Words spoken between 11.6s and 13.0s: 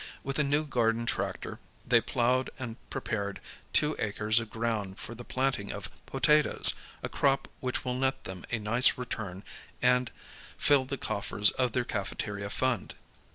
their cafeteria fund.